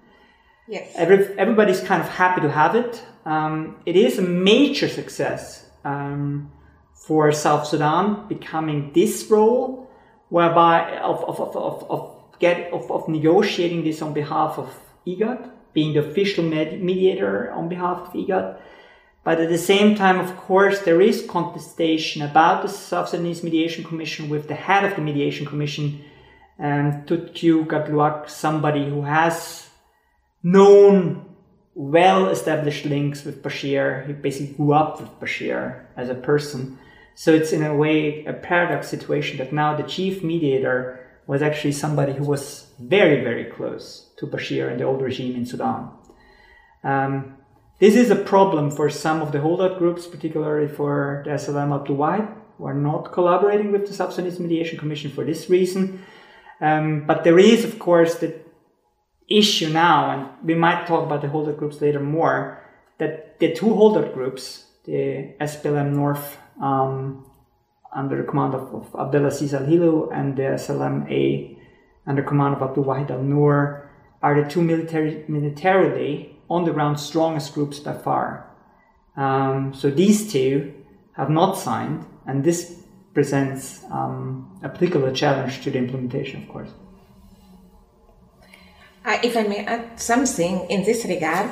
Yes. 0.67 0.91
Every, 0.95 1.17
everybody's 1.37 1.79
kind 1.79 2.01
of 2.01 2.09
happy 2.09 2.41
to 2.41 2.51
have 2.51 2.75
it. 2.75 3.01
Um, 3.25 3.77
it 3.85 3.95
is 3.95 4.19
a 4.19 4.21
major 4.21 4.89
success 4.89 5.65
um, 5.85 6.51
for 6.93 7.31
South 7.31 7.65
Sudan 7.65 8.27
becoming 8.27 8.91
this 8.91 9.27
role, 9.29 9.89
whereby 10.27 10.97
of 10.97 11.23
of 11.23 11.39
of 11.39 11.55
of, 11.55 11.89
of 11.89 12.39
get 12.39 12.73
of, 12.73 12.91
of 12.91 13.07
negotiating 13.07 13.85
this 13.85 14.01
on 14.01 14.11
behalf 14.11 14.59
of 14.59 14.69
IGAD 15.07 15.51
being 15.73 15.93
the 15.93 15.99
official 15.99 16.43
med- 16.43 16.81
mediator 16.81 17.51
on 17.51 17.69
behalf 17.69 18.07
of 18.07 18.13
IGAD. 18.13 18.57
But 19.23 19.39
at 19.39 19.49
the 19.49 19.57
same 19.57 19.95
time, 19.95 20.19
of 20.19 20.35
course, 20.35 20.79
there 20.81 21.01
is 21.01 21.25
contestation 21.27 22.21
about 22.21 22.61
the 22.61 22.67
South 22.67 23.09
Sudanese 23.09 23.43
Mediation 23.43 23.83
Commission 23.83 24.29
with 24.29 24.47
the 24.47 24.55
head 24.55 24.83
of 24.83 24.95
the 24.95 25.01
Mediation 25.01 25.45
Commission, 25.45 26.03
um, 26.59 27.03
Tut 27.05 27.33
Kew 27.33 27.63
Gatluak, 27.65 28.29
somebody 28.29 28.89
who 28.89 29.03
has 29.03 29.69
known 30.43 31.25
well-established 31.73 32.85
links 32.85 33.23
with 33.23 33.41
Bashir. 33.41 34.05
He 34.05 34.13
basically 34.13 34.55
grew 34.55 34.73
up 34.73 34.99
with 34.99 35.09
Bashir 35.19 35.85
as 35.95 36.09
a 36.09 36.15
person. 36.15 36.77
So 37.15 37.33
it's 37.33 37.53
in 37.53 37.63
a 37.63 37.75
way 37.75 38.25
a 38.25 38.33
paradox 38.33 38.89
situation 38.89 39.37
that 39.37 39.53
now 39.53 39.75
the 39.75 39.83
chief 39.83 40.23
mediator 40.23 40.99
was 41.27 41.41
actually 41.41 41.71
somebody 41.71 42.13
who 42.13 42.25
was 42.25 42.67
very, 42.79 43.23
very 43.23 43.45
close 43.45 44.09
to 44.17 44.27
Bashir 44.27 44.69
and 44.69 44.79
the 44.79 44.83
old 44.83 45.01
regime 45.01 45.35
in 45.35 45.45
Sudan. 45.45 45.89
Um, 46.83 47.37
this 47.79 47.95
is 47.95 48.09
a 48.11 48.15
problem 48.15 48.71
for 48.71 48.89
some 48.89 49.21
of 49.21 49.31
the 49.31 49.41
holdout 49.41 49.77
groups, 49.77 50.05
particularly 50.07 50.67
for 50.67 51.23
the 51.25 51.31
SLM 51.31 51.73
Abdul 51.73 51.97
Wahid, 51.97 52.33
who 52.57 52.65
are 52.65 52.73
not 52.73 53.11
collaborating 53.11 53.71
with 53.71 53.87
the 53.87 53.93
South 53.93 54.17
Mediation 54.39 54.77
Commission 54.77 55.11
for 55.11 55.23
this 55.23 55.49
reason. 55.49 56.03
Um, 56.61 57.05
but 57.05 57.23
there 57.23 57.39
is, 57.39 57.65
of 57.65 57.79
course, 57.79 58.15
the 58.15 58.35
issue 59.29 59.69
now, 59.69 60.11
and 60.11 60.47
we 60.47 60.55
might 60.55 60.85
talk 60.87 61.05
about 61.05 61.21
the 61.21 61.29
holdout 61.29 61.57
groups 61.57 61.81
later 61.81 61.99
more, 61.99 62.61
that 62.99 63.39
the 63.39 63.53
two 63.53 63.73
holdout 63.73 64.13
groups, 64.13 64.65
the 64.85 65.33
SPLM 65.41 65.93
North 65.93 66.37
um, 66.61 67.25
under 67.95 68.17
the 68.17 68.23
command 68.23 68.53
of, 68.53 68.73
of 68.73 68.95
Abdelaziz 68.99 69.53
Al 69.53 70.09
and 70.11 70.35
the 70.35 70.43
SLM 70.43 71.57
under 72.05 72.23
command 72.23 72.55
of 72.55 72.61
Abdul 72.61 72.83
Wahid 72.85 73.11
Al 73.11 73.23
Nur 73.23 73.89
are 74.21 74.41
the 74.41 74.49
two 74.49 74.61
military, 74.61 75.23
militarily 75.27 76.37
on 76.49 76.65
the 76.65 76.71
ground 76.71 76.99
strongest 76.99 77.53
groups 77.53 77.79
by 77.79 77.93
far. 77.93 78.49
Um, 79.15 79.73
so 79.73 79.89
these 79.89 80.31
two 80.31 80.73
have 81.13 81.29
not 81.29 81.57
signed, 81.57 82.05
and 82.25 82.43
this 82.43 82.83
presents 83.13 83.83
um, 83.91 84.59
a 84.63 84.69
particular 84.69 85.13
challenge 85.13 85.61
to 85.63 85.71
the 85.71 85.77
implementation, 85.77 86.43
of 86.43 86.49
course. 86.49 86.69
Uh, 89.05 89.19
if 89.21 89.35
I 89.35 89.43
may 89.43 89.65
add 89.65 89.99
something 89.99 90.65
in 90.69 90.83
this 90.83 91.05
regard, 91.05 91.49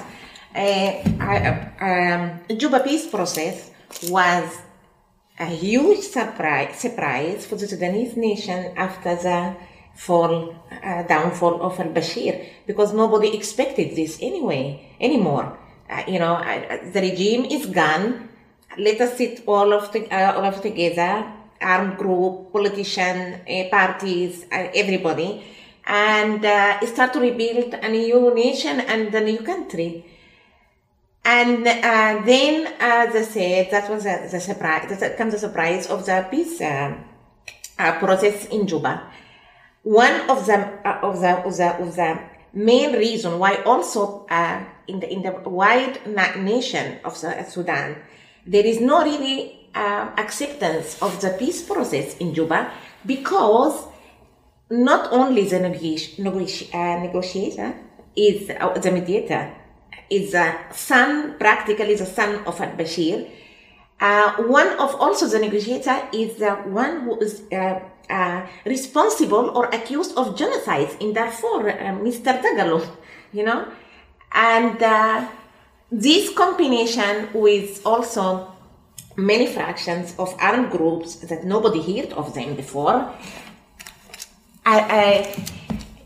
uh, 0.55 0.59
I, 0.59 1.71
um, 1.79 2.57
Juba 2.57 2.79
peace 2.79 3.07
process 3.07 3.71
was 4.09 4.57
a 5.41 5.45
huge 5.45 6.03
surprise, 6.17 6.79
surprise 6.79 7.45
for 7.47 7.55
the 7.55 7.67
Sudanese 7.67 8.15
nation 8.15 8.59
after 8.77 9.15
the 9.15 9.55
fall, 9.95 10.55
uh, 10.71 11.03
downfall 11.03 11.61
of 11.61 11.79
al-Bashir, 11.79 12.33
because 12.67 12.93
nobody 12.93 13.35
expected 13.35 13.95
this 13.95 14.19
anyway, 14.21 14.63
anymore. 14.99 15.57
Uh, 15.89 16.03
you 16.07 16.19
know, 16.19 16.35
uh, 16.35 16.91
the 16.93 17.01
regime 17.01 17.45
is 17.45 17.65
gone. 17.65 18.29
Let 18.77 19.01
us 19.01 19.17
sit 19.17 19.43
all 19.47 19.73
of 19.73 19.91
the, 19.91 20.01
uh, 20.13 20.37
all 20.37 20.45
of 20.45 20.61
together, 20.61 21.25
armed 21.59 21.97
group, 21.97 22.53
politician, 22.53 23.41
uh, 23.41 23.69
parties, 23.69 24.45
uh, 24.51 24.69
everybody, 24.73 25.43
and 25.85 26.41
start 26.87 27.11
to 27.13 27.19
rebuild 27.19 27.73
a 27.73 27.89
new 27.89 28.33
nation 28.33 28.79
and 28.81 29.13
a 29.13 29.21
new 29.21 29.39
country. 29.39 30.05
And 31.23 31.67
uh, 31.67 32.21
then, 32.25 32.73
as 32.79 33.15
I 33.15 33.21
said, 33.21 33.71
that 33.71 33.89
was 33.89 34.05
a, 34.05 34.27
the 34.29 34.39
surprise, 34.39 34.99
that 34.99 35.17
comes 35.17 35.33
the 35.33 35.39
surprise 35.39 35.87
of 35.87 36.05
the 36.05 36.27
peace 36.31 36.59
uh, 36.59 36.97
uh, 37.77 37.99
process 37.99 38.47
in 38.47 38.67
Juba. 38.67 39.03
One 39.83 40.29
of 40.29 40.45
the, 40.45 40.57
uh, 40.87 40.99
of 41.03 41.21
the, 41.21 41.45
of 41.45 41.57
the, 41.57 41.75
of 41.77 41.95
the 41.95 42.19
main 42.53 42.93
reason 42.93 43.39
why 43.39 43.61
also 43.63 44.25
uh, 44.29 44.63
in 44.87 44.99
the, 44.99 45.11
in 45.11 45.21
the 45.21 45.31
wide 45.47 45.99
nation 46.37 46.99
of 47.05 47.15
Sudan, 47.15 47.97
there 48.45 48.65
is 48.65 48.81
no 48.81 49.03
really 49.03 49.69
uh, 49.75 50.09
acceptance 50.17 51.01
of 51.01 51.21
the 51.21 51.29
peace 51.37 51.61
process 51.61 52.17
in 52.17 52.33
Juba 52.33 52.71
because 53.05 53.85
not 54.69 55.11
only 55.11 55.47
the 55.47 55.59
negotiator 55.59 57.75
is 58.15 58.47
the 58.47 58.91
mediator, 58.91 59.53
is 60.09 60.33
a 60.33 60.57
son, 60.73 61.35
practically 61.39 61.95
the 61.95 62.05
son 62.05 62.43
of 62.45 62.59
al-Bashir. 62.59 63.27
Uh, 63.99 64.33
one 64.43 64.67
of 64.79 64.95
also 64.95 65.27
the 65.27 65.39
negotiator 65.39 66.07
is 66.11 66.35
the 66.35 66.51
one 66.65 67.01
who 67.01 67.19
is 67.19 67.43
uh, 67.51 67.79
uh, 68.09 68.45
responsible 68.65 69.51
or 69.55 69.65
accused 69.67 70.17
of 70.17 70.35
genocide 70.35 70.89
in 70.99 71.13
Darfur, 71.13 71.69
uh, 71.69 71.95
Mr. 72.01 72.41
Dagalo, 72.41 72.85
you 73.31 73.43
know. 73.43 73.67
And 74.33 74.81
uh, 74.81 75.27
this 75.91 76.33
combination 76.33 77.29
with 77.33 77.85
also 77.85 78.51
many 79.15 79.45
fractions 79.47 80.15
of 80.17 80.35
armed 80.39 80.71
groups 80.71 81.15
that 81.17 81.43
nobody 81.43 81.81
heard 81.81 82.11
of 82.13 82.33
them 82.33 82.55
before, 82.55 83.13
I, 84.65 85.35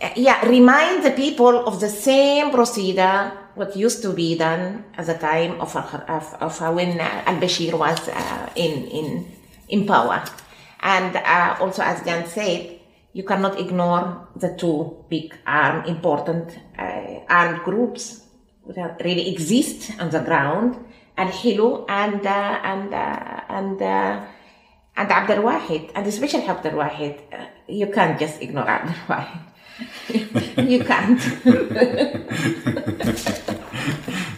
I, 0.02 0.14
yeah, 0.16 0.46
remind 0.46 1.04
the 1.04 1.12
people 1.12 1.68
of 1.68 1.80
the 1.80 1.90
same 1.90 2.52
procedure 2.52 3.32
what 3.56 3.76
used 3.76 4.02
to 4.04 4.12
be 4.14 4.38
done 4.38 4.84
at 4.96 5.06
the 5.08 5.14
time 5.16 5.60
of, 5.62 5.76
of, 5.76 6.36
of 6.42 6.76
when 6.76 7.00
uh, 7.00 7.24
al-Bashir 7.26 7.78
was 7.78 8.08
uh, 8.10 8.50
in, 8.56 8.86
in, 8.88 9.26
in 9.70 9.88
power. 9.88 10.24
And 10.82 11.16
uh, 11.16 11.58
also, 11.60 11.82
as 11.82 12.04
Jan 12.04 12.28
said, 12.28 12.80
you 13.14 13.24
cannot 13.24 13.60
ignore 13.60 14.28
the 14.36 14.56
two 14.58 15.06
big 15.10 15.34
armed, 15.48 15.88
important 15.88 16.60
uh, 16.78 17.22
armed 17.30 17.64
groups 17.64 18.22
that 18.76 19.02
really 19.04 19.32
exist 19.32 19.92
on 20.00 20.10
the 20.10 20.20
ground, 20.20 20.76
Al-Hilu 21.18 21.86
and, 21.88 22.26
uh, 22.26 22.60
and, 22.62 22.94
uh, 22.94 23.42
and, 23.48 23.82
and 23.82 25.12
Abdel 25.12 25.44
Wahid, 25.44 25.92
and 25.96 26.06
especially 26.06 26.46
Abdel 26.46 26.74
Wahid. 26.74 27.22
you 27.70 27.88
can't 27.88 28.20
just 28.20 28.42
ignore 28.42 28.68
Abdel 28.68 28.96
Wahid. 29.08 29.55
You 30.10 30.84
can't. 30.84 31.20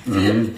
mm-hmm. 0.05 0.55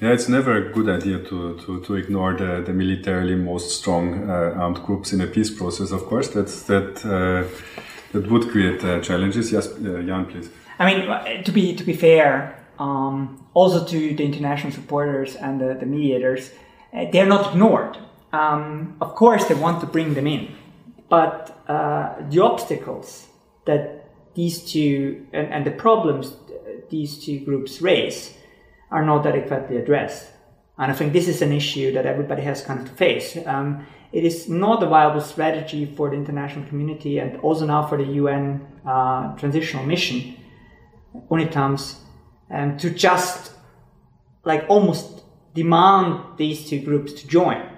Yeah, 0.00 0.12
it's 0.12 0.28
never 0.28 0.56
a 0.56 0.72
good 0.72 0.88
idea 0.90 1.18
to, 1.20 1.58
to, 1.64 1.80
to 1.80 1.94
ignore 1.94 2.34
the, 2.34 2.62
the 2.66 2.72
militarily 2.72 3.34
most 3.34 3.78
strong 3.78 4.28
uh, 4.28 4.52
armed 4.56 4.82
groups 4.82 5.12
in 5.14 5.22
a 5.22 5.26
peace 5.26 5.50
process. 5.50 5.90
Of 5.90 6.04
course, 6.04 6.28
that's, 6.28 6.62
that 6.64 7.04
uh, 7.06 7.44
that 8.12 8.30
would 8.30 8.50
create 8.50 8.82
uh, 8.84 9.00
challenges. 9.00 9.52
Yes, 9.52 9.68
uh, 9.68 10.02
Jan, 10.06 10.26
please. 10.26 10.48
I 10.78 10.94
mean, 10.94 11.44
to 11.44 11.52
be 11.52 11.74
to 11.74 11.84
be 11.84 11.94
fair, 11.94 12.58
um, 12.78 13.46
also 13.54 13.84
to 13.84 14.14
the 14.14 14.24
international 14.24 14.72
supporters 14.72 15.36
and 15.36 15.60
the, 15.60 15.74
the 15.74 15.86
mediators, 15.86 16.50
uh, 16.92 17.06
they're 17.10 17.26
not 17.26 17.52
ignored. 17.52 17.98
Um, 18.32 18.96
of 19.00 19.14
course, 19.14 19.46
they 19.46 19.54
want 19.54 19.80
to 19.80 19.86
bring 19.86 20.14
them 20.14 20.26
in, 20.26 20.54
but 21.08 21.58
uh, 21.68 22.16
the 22.28 22.42
obstacles 22.42 23.26
that 23.66 24.08
these 24.34 24.62
two 24.62 25.26
and, 25.32 25.52
and 25.52 25.66
the 25.66 25.70
problems 25.70 26.34
these 26.90 27.24
two 27.24 27.40
groups 27.40 27.82
raise 27.82 28.34
are 28.90 29.04
not 29.04 29.26
adequately 29.26 29.76
addressed. 29.76 30.28
And 30.78 30.92
I 30.92 30.94
think 30.94 31.12
this 31.12 31.28
is 31.28 31.42
an 31.42 31.52
issue 31.52 31.92
that 31.92 32.06
everybody 32.06 32.42
has 32.42 32.62
kind 32.62 32.80
of 32.80 32.88
to 32.88 32.94
face. 32.94 33.36
Um, 33.46 33.86
it 34.12 34.24
is 34.24 34.48
not 34.48 34.82
a 34.82 34.86
viable 34.86 35.20
strategy 35.20 35.86
for 35.96 36.10
the 36.10 36.16
international 36.16 36.66
community 36.66 37.18
and 37.18 37.40
also 37.40 37.66
now 37.66 37.86
for 37.86 37.98
the 37.98 38.04
UN 38.04 38.66
uh, 38.86 39.34
transitional 39.36 39.84
mission, 39.84 40.36
UNITAMS, 41.30 41.96
um, 42.50 42.76
to 42.78 42.90
just 42.90 43.52
like 44.44 44.64
almost 44.68 45.24
demand 45.54 46.20
these 46.36 46.68
two 46.68 46.80
groups 46.80 47.12
to 47.14 47.26
join. 47.26 47.75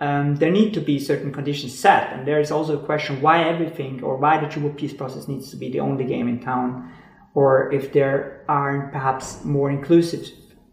Um, 0.00 0.36
there 0.36 0.50
need 0.50 0.72
to 0.74 0.80
be 0.80 0.98
certain 0.98 1.30
conditions 1.30 1.78
set, 1.78 2.12
and 2.12 2.26
there 2.26 2.40
is 2.40 2.50
also 2.50 2.78
a 2.78 2.84
question 2.84 3.20
why 3.20 3.44
everything 3.44 4.02
or 4.02 4.16
why 4.16 4.40
the 4.40 4.46
Juba 4.46 4.70
peace 4.70 4.94
process 4.94 5.28
needs 5.28 5.50
to 5.50 5.56
be 5.56 5.70
the 5.70 5.80
only 5.80 6.04
game 6.04 6.26
in 6.26 6.40
town, 6.40 6.90
or 7.34 7.70
if 7.70 7.92
there 7.92 8.42
aren't 8.48 8.92
perhaps 8.92 9.44
more 9.44 9.70
inclusive 9.70 10.26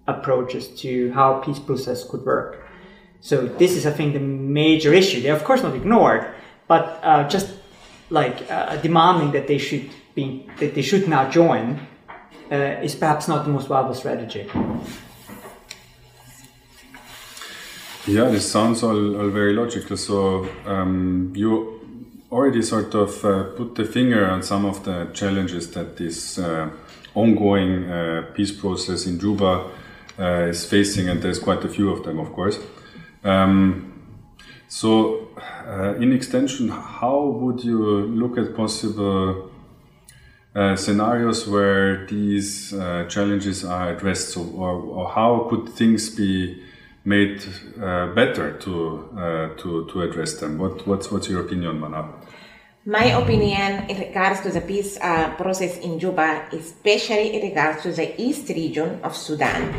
approaches 0.07 0.69
to 0.79 1.11
how 1.11 1.39
peace 1.39 1.59
process 1.59 2.09
could 2.09 2.25
work. 2.25 2.65
So 3.19 3.45
this 3.45 3.75
is, 3.75 3.85
I 3.85 3.91
think, 3.91 4.13
the 4.13 4.19
major 4.19 4.93
issue. 4.93 5.21
They're 5.21 5.35
of 5.35 5.43
course 5.43 5.61
not 5.61 5.75
ignored, 5.75 6.25
but 6.67 6.99
uh, 7.03 7.27
just 7.27 7.53
like 8.09 8.49
uh, 8.49 8.77
demanding 8.77 9.31
that 9.33 9.47
they 9.47 9.57
should 9.57 9.89
be 10.15 10.49
that 10.59 10.73
they 10.73 10.81
should 10.81 11.07
now 11.07 11.29
join 11.29 11.85
uh, 12.51 12.55
is 12.81 12.95
perhaps 12.95 13.27
not 13.27 13.43
the 13.43 13.51
most 13.51 13.67
viable 13.67 13.93
strategy. 13.93 14.49
Yeah, 18.07 18.29
this 18.29 18.49
sounds 18.49 18.83
all, 18.83 19.17
all 19.17 19.27
very 19.27 19.51
logical. 19.51 19.97
So 19.97 20.47
um, 20.65 21.33
you 21.35 21.81
already 22.31 22.61
sort 22.61 22.95
of 22.95 23.25
uh, 23.25 23.43
put 23.57 23.75
the 23.75 23.83
finger 23.83 24.25
on 24.31 24.43
some 24.43 24.63
of 24.63 24.85
the 24.85 25.09
challenges 25.13 25.71
that 25.71 25.97
this 25.97 26.39
uh, 26.39 26.69
ongoing 27.15 27.83
uh, 27.83 28.31
peace 28.33 28.53
process 28.53 29.07
in 29.07 29.19
Juba 29.19 29.69
uh, 30.17 30.23
is 30.47 30.65
facing, 30.65 31.09
and 31.09 31.21
there's 31.21 31.37
quite 31.37 31.65
a 31.65 31.67
few 31.67 31.89
of 31.89 32.05
them, 32.05 32.17
of 32.19 32.31
course. 32.31 32.59
Um, 33.25 33.93
so, 34.69 35.27
uh, 35.65 35.95
in 35.95 36.13
extension, 36.13 36.69
how 36.69 37.25
would 37.25 37.61
you 37.61 38.03
look 38.07 38.37
at 38.37 38.55
possible 38.55 39.51
uh, 40.55 40.77
scenarios 40.77 41.45
where 41.45 42.05
these 42.05 42.69
challenges 43.09 43.65
are 43.65 43.93
addressed? 43.93 44.29
So, 44.29 44.43
or, 44.55 44.71
or, 44.71 45.09
how 45.09 45.47
could 45.49 45.67
things 45.73 46.09
be 46.09 46.63
made 47.07 47.41
uh, 47.81 48.07
better 48.13 48.57
to, 48.59 49.09
uh, 49.15 49.55
to 49.61 49.87
to 49.89 50.01
address 50.01 50.39
them? 50.41 50.57
What 50.57 50.85
what's 50.85 51.09
what's 51.11 51.29
your 51.29 51.41
opinion, 51.41 51.79
Manar? 51.79 52.05
My 52.85 53.05
opinion 53.21 53.89
in 53.89 53.97
regards 53.99 54.41
to 54.41 54.49
the 54.51 54.61
peace 54.61 54.97
uh, 54.99 55.35
process 55.35 55.77
in 55.79 55.99
Juba, 55.99 56.47
especially 56.51 57.35
in 57.35 57.41
regards 57.49 57.83
to 57.83 57.91
the 57.91 58.07
east 58.21 58.49
region 58.49 58.99
of 59.03 59.15
Sudan, 59.15 59.73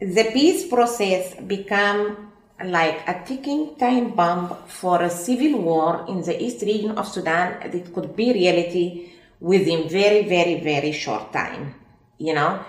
the 0.00 0.24
peace 0.32 0.66
process 0.68 1.34
become 1.40 2.32
like 2.64 3.00
a 3.08 3.24
ticking 3.24 3.76
time 3.76 4.10
bomb 4.10 4.56
for 4.66 5.02
a 5.02 5.10
civil 5.10 5.60
war 5.60 6.04
in 6.08 6.20
the 6.22 6.36
east 6.42 6.62
region 6.62 6.92
of 6.98 7.08
Sudan 7.08 7.70
that 7.70 7.94
could 7.94 8.16
be 8.16 8.32
reality 8.32 9.12
within 9.40 9.88
very, 9.88 10.28
very, 10.28 10.60
very 10.60 10.92
short 10.92 11.32
time. 11.32 11.74
You 12.18 12.34
know, 12.34 12.60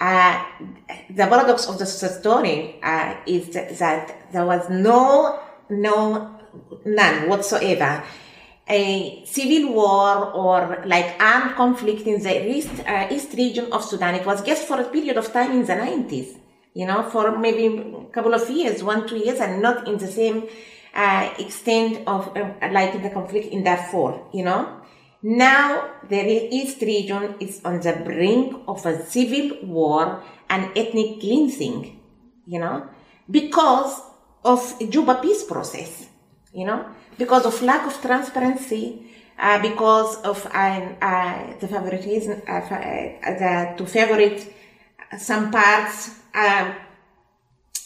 uh, 0.00 0.44
the 1.10 1.26
paradox 1.26 1.66
of 1.66 1.78
the 1.78 1.86
story 1.86 2.80
uh, 2.82 3.16
is 3.26 3.50
that 3.50 4.32
there 4.32 4.46
was 4.46 4.68
no, 4.70 5.38
no, 5.68 6.38
none 6.84 7.28
whatsoever 7.28 8.02
a 8.68 9.24
civil 9.24 9.72
war 9.72 10.32
or 10.32 10.82
like 10.86 11.20
armed 11.20 11.56
conflict 11.56 12.06
in 12.06 12.22
the 12.22 12.56
east, 12.56 12.70
uh, 12.86 13.08
east 13.10 13.34
region 13.34 13.72
of 13.72 13.84
Sudan. 13.84 14.14
It 14.14 14.24
was 14.24 14.42
just 14.42 14.68
for 14.68 14.80
a 14.80 14.84
period 14.84 15.16
of 15.16 15.32
time 15.32 15.50
in 15.50 15.64
the 15.66 15.72
90s 15.72 16.36
you 16.74 16.86
know, 16.86 17.02
for 17.02 17.36
maybe 17.38 17.66
a 17.66 18.12
couple 18.12 18.34
of 18.34 18.48
years, 18.48 18.82
one, 18.82 19.06
two 19.08 19.16
years, 19.16 19.40
and 19.40 19.60
not 19.60 19.88
in 19.88 19.98
the 19.98 20.06
same 20.06 20.48
uh, 20.94 21.32
extent 21.38 22.02
of 22.06 22.36
uh, 22.36 22.52
like 22.70 23.02
the 23.02 23.10
conflict 23.10 23.52
in 23.52 23.64
Darfur, 23.64 24.20
you 24.32 24.44
know. 24.44 24.79
Now 25.22 25.90
the 26.08 26.54
East 26.54 26.80
region 26.80 27.34
is 27.40 27.60
on 27.64 27.80
the 27.80 27.92
brink 28.04 28.56
of 28.66 28.84
a 28.86 29.04
civil 29.04 29.58
war 29.66 30.22
and 30.48 30.70
ethnic 30.76 31.20
cleansing, 31.20 32.00
you 32.46 32.58
know, 32.58 32.88
because 33.30 34.00
of 34.44 34.60
Juba 34.88 35.16
peace 35.16 35.44
process, 35.44 36.06
you 36.54 36.64
know, 36.64 36.86
because 37.18 37.44
of 37.44 37.60
lack 37.62 37.86
of 37.86 38.00
transparency, 38.00 39.06
uh, 39.38 39.60
because 39.60 40.16
of 40.22 40.46
uh, 40.46 40.48
uh, 41.00 41.58
the 41.60 41.68
favoritism, 41.68 42.42
uh, 42.48 42.60
the, 42.68 43.74
to 43.76 43.86
favorite 43.86 44.54
some 45.18 45.50
parts 45.50 46.10
um, 46.34 46.74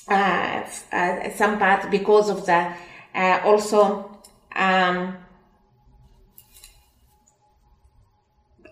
uh, 0.09 0.63
uh, 0.93 1.31
some 1.35 1.59
part 1.59 1.91
because 1.91 2.29
of 2.29 2.45
the 2.47 2.73
uh, 3.15 3.41
also 3.45 4.21
um, 4.55 5.17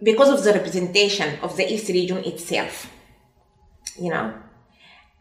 because 0.03 0.31
of 0.31 0.43
the 0.45 0.53
representation 0.53 1.39
of 1.41 1.57
the 1.57 1.73
East 1.73 1.89
region 1.89 2.19
itself, 2.19 2.91
you 3.99 4.11
know, 4.11 4.35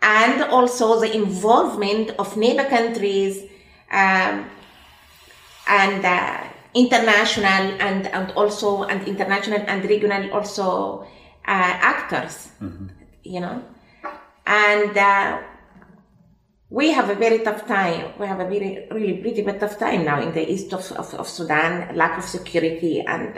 and 0.02 0.44
also 0.44 1.00
the 1.00 1.14
involvement 1.16 2.12
of 2.18 2.36
neighbor 2.38 2.66
countries 2.66 3.44
um, 3.92 4.50
and 5.68 6.06
uh, 6.06 6.44
international 6.74 7.46
and, 7.80 8.08
and 8.08 8.32
also 8.32 8.84
and 8.84 9.08
international 9.08 9.64
and 9.68 9.84
regional 9.86 10.32
also 10.32 11.02
uh, 11.02 11.06
actors, 11.46 12.50
mm-hmm. 12.62 12.88
you 13.24 13.40
know 13.40 13.62
and 14.46 14.98
uh, 14.98 15.42
we 16.70 16.92
have 16.92 17.10
a 17.10 17.16
very 17.16 17.40
tough 17.40 17.68
time. 17.68 18.14
We 18.20 18.28
have 18.28 18.40
a 18.40 18.46
very, 18.46 18.88
really 18.92 19.18
pretty 19.18 19.42
bit 19.42 19.60
tough 19.60 19.78
time 19.78 20.06
now 20.06 20.22
in 20.22 20.34
the 20.34 20.50
east 20.50 20.74
of, 20.74 20.90
of, 20.94 21.14
of 21.14 21.28
Sudan, 21.28 21.96
lack 21.96 22.18
of 22.18 22.26
security 22.26 23.02
and 23.02 23.38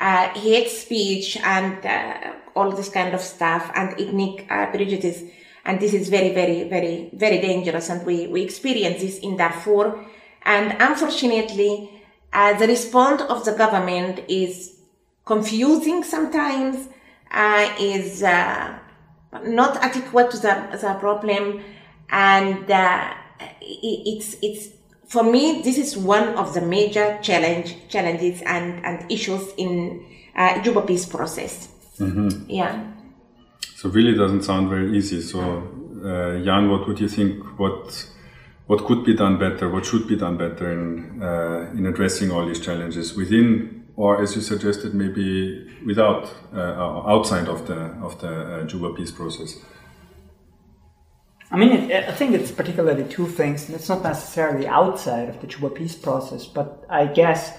uh, 0.00 0.04
uh, 0.04 0.28
hate 0.34 0.70
speech 0.70 1.36
and 1.38 1.84
uh, 1.84 2.32
all 2.54 2.70
this 2.72 2.88
kind 2.88 3.14
of 3.14 3.20
stuff 3.20 3.70
and 3.74 4.00
ethnic 4.00 4.46
uh, 4.50 4.66
prejudice. 4.70 5.22
And 5.64 5.80
this 5.80 5.92
is 5.92 6.08
very, 6.08 6.32
very, 6.32 6.68
very, 6.68 7.10
very 7.12 7.40
dangerous. 7.40 7.90
And 7.90 8.06
we, 8.06 8.26
we 8.26 8.42
experience 8.42 9.02
this 9.02 9.18
in 9.18 9.36
Darfur. 9.36 10.04
And 10.44 10.76
unfortunately, 10.80 11.90
uh, 12.32 12.58
the 12.58 12.66
response 12.66 13.22
of 13.22 13.44
the 13.44 13.52
government 13.52 14.20
is 14.28 14.80
confusing 15.24 16.04
sometimes, 16.04 16.88
is 17.78 18.22
not 18.22 19.76
adequate 19.82 20.30
to 20.30 20.38
the, 20.38 20.78
the 20.80 20.96
problem 20.98 21.62
and 22.10 22.70
uh, 22.70 23.14
it's 23.60 24.36
it's 24.42 24.68
for 25.08 25.22
me 25.22 25.62
this 25.62 25.78
is 25.78 25.96
one 25.96 26.28
of 26.36 26.54
the 26.54 26.60
major 26.60 27.18
challenge 27.22 27.76
challenges 27.88 28.42
and 28.42 28.84
and 28.84 29.10
issues 29.10 29.52
in 29.56 30.04
uh, 30.36 30.62
Juba 30.62 30.82
peace 30.82 31.06
process 31.06 31.68
mm-hmm. 31.98 32.48
yeah 32.48 32.92
so 33.74 33.88
really 33.88 34.14
doesn't 34.14 34.42
sound 34.42 34.68
very 34.68 34.96
easy 34.96 35.20
so 35.20 35.40
uh, 35.40 36.44
Jan 36.44 36.70
what 36.70 36.86
would 36.86 37.00
you 37.00 37.08
think 37.08 37.58
what 37.58 38.06
what 38.66 38.84
could 38.84 39.04
be 39.04 39.14
done 39.14 39.38
better 39.38 39.68
what 39.68 39.84
should 39.86 40.06
be 40.06 40.16
done 40.16 40.36
better 40.36 40.72
in 40.72 41.22
uh, 41.22 41.70
in 41.76 41.86
addressing 41.86 42.30
all 42.30 42.46
these 42.46 42.60
challenges 42.60 43.14
within 43.16 43.78
or 43.98 44.22
as 44.22 44.36
you 44.36 44.42
suggested, 44.42 44.94
maybe 44.94 45.66
without 45.84 46.32
uh, 46.54 47.02
outside 47.14 47.48
of 47.48 47.66
the 47.66 47.74
of 48.00 48.20
the 48.20 48.28
uh, 48.28 48.64
Juba 48.64 48.94
peace 48.94 49.10
process? 49.10 49.56
I 51.50 51.56
mean, 51.56 51.72
it, 51.72 52.08
I 52.08 52.12
think 52.12 52.34
it's 52.34 52.50
particularly 52.50 53.04
two 53.04 53.26
things. 53.26 53.66
And 53.66 53.74
it's 53.74 53.88
not 53.88 54.02
necessarily 54.02 54.66
outside 54.66 55.28
of 55.28 55.40
the 55.40 55.46
Juba 55.46 55.70
peace 55.70 55.94
process, 55.94 56.46
but 56.46 56.84
I 56.88 57.06
guess 57.06 57.56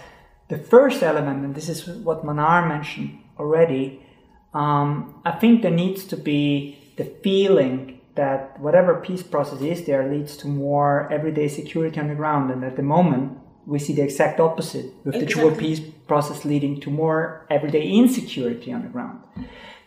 the 0.47 0.57
first 0.57 1.01
element, 1.03 1.43
and 1.43 1.55
this 1.55 1.69
is 1.69 1.87
what 1.87 2.23
Manar 2.23 2.67
mentioned 2.67 3.19
already, 3.37 4.05
um, 4.53 5.21
I 5.25 5.31
think 5.31 5.61
there 5.61 5.71
needs 5.71 6.03
to 6.05 6.17
be 6.17 6.93
the 6.97 7.05
feeling 7.05 8.01
that 8.15 8.59
whatever 8.59 8.95
peace 8.95 9.23
process 9.23 9.61
is 9.61 9.85
there 9.85 10.11
leads 10.11 10.35
to 10.37 10.47
more 10.47 11.11
everyday 11.11 11.47
security 11.47 11.99
on 11.99 12.07
the 12.09 12.15
ground. 12.15 12.51
And 12.51 12.63
at 12.63 12.75
the 12.75 12.83
moment, 12.83 13.37
we 13.65 13.79
see 13.79 13.93
the 13.93 14.01
exact 14.01 14.39
opposite 14.39 14.85
with 15.05 15.15
exactly. 15.15 15.19
the 15.19 15.25
Juba 15.25 15.55
peace 15.55 15.79
process 16.07 16.43
leading 16.43 16.81
to 16.81 16.89
more 16.89 17.45
everyday 17.49 17.87
insecurity 17.87 18.73
on 18.73 18.81
the 18.81 18.89
ground. 18.89 19.21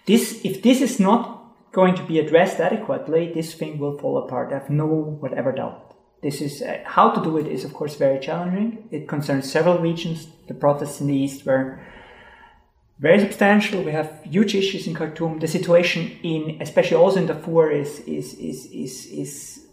This, 0.07 0.41
if 0.45 0.63
this 0.63 0.81
is 0.81 0.99
not 0.99 1.42
going 1.73 1.95
to 1.95 2.03
be 2.03 2.19
addressed 2.19 2.61
adequately, 2.61 3.33
this 3.33 3.55
thing 3.55 3.79
will 3.79 3.99
fall 3.99 4.19
apart. 4.19 4.53
I 4.53 4.59
have 4.59 4.71
no 4.71 4.87
whatever 4.87 5.53
doubt. 5.53 5.97
This 6.23 6.41
is 6.41 6.63
uh, 6.63 6.83
how 6.85 7.11
to 7.11 7.23
do 7.23 7.37
it 7.39 7.47
is 7.47 7.65
of 7.65 7.75
course 7.75 7.97
very 7.97 8.21
challenging. 8.21 8.89
It 8.91 9.09
concerns 9.09 9.51
several 9.51 9.79
regions. 9.79 10.29
The 10.47 10.55
protests 10.55 11.01
in 11.01 11.09
the 11.09 11.17
east 11.17 11.45
were 11.45 11.81
very 13.01 13.19
substantial. 13.19 13.83
We 13.83 13.93
have 13.93 14.21
huge 14.23 14.55
issues 14.55 14.87
in 14.87 14.95
Khartoum. 14.95 15.41
The 15.41 15.49
situation 15.49 16.19
in, 16.23 16.59
especially 16.61 16.97
also 16.99 17.19
in 17.19 17.27
Darfur, 17.27 17.71
is 17.73 18.01
is 18.01 18.35
is 18.35 18.67
is, 18.67 19.07
is 19.07 19.67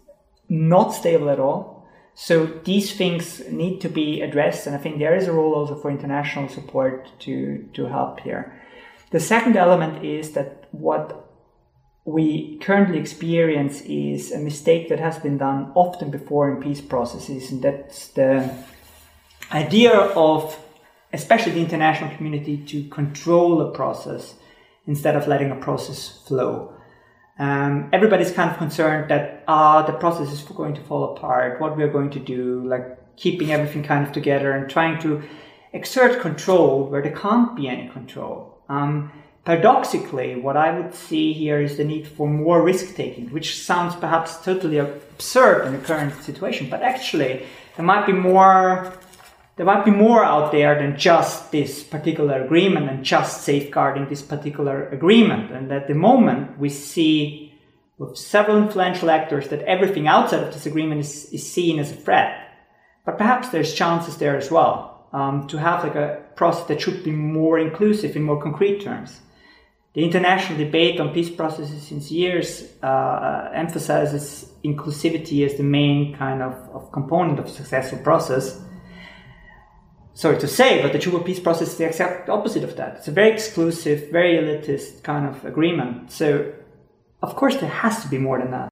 not 0.48 0.92
stable 0.92 1.30
at 1.30 1.38
all 1.38 1.80
so 2.14 2.44
these 2.64 2.92
things 2.94 3.40
need 3.50 3.80
to 3.80 3.88
be 3.88 4.20
addressed, 4.20 4.66
and 4.66 4.76
I 4.76 4.78
think 4.78 4.98
there 4.98 5.14
is 5.14 5.26
a 5.26 5.32
role 5.32 5.54
also 5.54 5.74
for 5.74 5.90
international 5.90 6.48
support 6.48 7.10
to, 7.20 7.66
to 7.72 7.86
help 7.86 8.20
here. 8.20 8.60
The 9.10 9.20
second 9.20 9.56
element 9.56 10.04
is 10.04 10.32
that 10.32 10.68
what 10.70 11.29
we 12.04 12.58
currently 12.58 12.98
experience 12.98 13.82
is 13.82 14.32
a 14.32 14.38
mistake 14.38 14.88
that 14.88 14.98
has 15.00 15.18
been 15.18 15.38
done 15.38 15.70
often 15.74 16.10
before 16.10 16.50
in 16.50 16.62
peace 16.62 16.80
processes, 16.80 17.50
and 17.50 17.62
that's 17.62 18.08
the 18.08 18.50
idea 19.52 19.92
of, 19.92 20.58
especially 21.12 21.52
the 21.52 21.60
international 21.60 22.14
community, 22.16 22.56
to 22.56 22.88
control 22.88 23.60
a 23.60 23.70
process 23.72 24.34
instead 24.86 25.14
of 25.14 25.28
letting 25.28 25.50
a 25.50 25.56
process 25.56 26.22
flow. 26.26 26.74
Um, 27.38 27.88
everybody's 27.92 28.32
kind 28.32 28.50
of 28.50 28.58
concerned 28.58 29.10
that 29.10 29.44
ah, 29.48 29.82
the 29.82 29.92
process 29.92 30.32
is 30.32 30.42
going 30.42 30.74
to 30.74 30.80
fall 30.82 31.16
apart. 31.16 31.60
What 31.60 31.76
we're 31.76 31.92
going 31.92 32.10
to 32.10 32.18
do, 32.18 32.62
like 32.66 33.16
keeping 33.16 33.50
everything 33.50 33.82
kind 33.82 34.06
of 34.06 34.12
together 34.12 34.52
and 34.52 34.68
trying 34.68 35.00
to 35.02 35.22
exert 35.72 36.20
control 36.20 36.86
where 36.86 37.02
there 37.02 37.16
can't 37.16 37.54
be 37.56 37.68
any 37.68 37.88
control. 37.88 38.58
Um, 38.68 39.12
paradoxically, 39.44 40.36
what 40.36 40.56
I 40.56 40.78
would 40.78 40.94
see 40.94 41.32
here 41.32 41.60
is 41.60 41.76
the 41.76 41.84
need 41.84 42.06
for 42.06 42.28
more 42.28 42.62
risk 42.62 42.94
taking, 42.94 43.28
which 43.30 43.58
sounds 43.58 43.94
perhaps 43.94 44.36
totally 44.44 44.78
absurd 44.78 45.66
in 45.66 45.72
the 45.72 45.78
current 45.78 46.14
situation, 46.22 46.68
but 46.68 46.82
actually 46.82 47.46
there 47.76 47.84
might 47.84 48.06
be 48.06 48.12
more 48.12 48.92
there 49.56 49.66
might 49.66 49.84
be 49.84 49.90
more 49.90 50.24
out 50.24 50.52
there 50.52 50.78
than 50.78 50.96
just 50.96 51.52
this 51.52 51.82
particular 51.82 52.42
agreement 52.42 52.88
and 52.88 53.04
just 53.04 53.42
safeguarding 53.42 54.08
this 54.08 54.22
particular 54.22 54.88
agreement. 54.88 55.52
And 55.52 55.70
at 55.70 55.86
the 55.86 55.92
moment, 55.92 56.58
we 56.58 56.70
see 56.70 57.52
with 57.98 58.16
several 58.16 58.56
influential 58.56 59.10
actors 59.10 59.48
that 59.48 59.60
everything 59.64 60.08
outside 60.08 60.42
of 60.42 60.54
this 60.54 60.64
agreement 60.64 61.02
is, 61.02 61.26
is 61.26 61.52
seen 61.52 61.78
as 61.78 61.90
a 61.92 61.94
threat. 61.94 62.38
But 63.04 63.18
perhaps 63.18 63.50
there's 63.50 63.74
chances 63.74 64.16
there 64.16 64.38
as 64.38 64.50
well 64.50 65.06
um, 65.12 65.46
to 65.48 65.58
have 65.58 65.84
like 65.84 65.94
a 65.94 66.22
process 66.36 66.66
that 66.68 66.80
should 66.80 67.04
be 67.04 67.10
more 67.10 67.58
inclusive 67.58 68.16
in 68.16 68.22
more 68.22 68.40
concrete 68.40 68.80
terms. 68.80 69.20
The 69.94 70.04
international 70.04 70.58
debate 70.58 71.00
on 71.00 71.12
peace 71.12 71.30
processes 71.30 71.82
since 71.82 72.10
years 72.10 72.64
uh, 72.82 72.86
uh 72.86 73.50
emphasizes 73.54 74.52
inclusivity 74.64 75.44
as 75.44 75.56
the 75.56 75.64
main 75.64 76.14
kind 76.16 76.42
of, 76.42 76.52
of 76.72 76.92
component 76.92 77.38
of 77.38 77.48
successful 77.48 77.98
process 77.98 78.60
sorry 80.20 80.38
to 80.38 80.48
say, 80.48 80.82
but 80.82 80.92
the 80.92 80.98
Juba 80.98 81.20
peace 81.20 81.40
process 81.40 81.68
is 81.68 81.76
the 81.76 81.86
exact 81.86 82.28
opposite 82.28 82.62
of 82.62 82.76
that. 82.76 82.96
It's 82.96 83.08
a 83.08 83.12
very 83.12 83.30
exclusive, 83.30 84.10
very 84.10 84.34
elitist 84.36 85.02
kind 85.02 85.26
of 85.26 85.44
agreement. 85.44 86.12
So, 86.12 86.52
of 87.22 87.36
course, 87.36 87.56
there 87.56 87.70
has 87.70 88.02
to 88.02 88.08
be 88.08 88.18
more 88.18 88.38
than 88.38 88.50
that. 88.50 88.68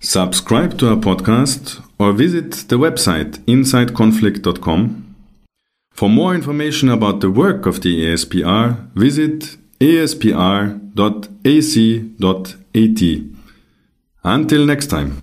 Subscribe 0.00 0.78
to 0.78 0.90
our 0.90 0.96
podcast 0.96 1.82
or 1.98 2.12
visit 2.12 2.50
the 2.68 2.78
website 2.78 3.38
insideconflict.com. 3.46 5.14
For 5.92 6.08
more 6.08 6.34
information 6.34 6.88
about 6.88 7.20
the 7.20 7.30
work 7.30 7.66
of 7.66 7.82
the 7.82 8.04
ASPR, 8.06 8.92
visit 8.94 9.56
aspr.ac.at. 9.80 10.98
Until 14.24 14.66
next 14.66 14.86
time. 14.88 15.22